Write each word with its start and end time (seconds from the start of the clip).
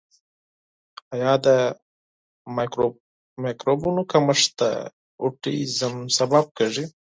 آیا 1.13 1.33
د 1.45 1.47
مایکروبونو 3.43 4.01
کمښت 4.11 4.49
د 4.61 4.63
اوټیزم 5.23 5.95
سبب 6.17 6.45
کیږي؟ 6.57 6.85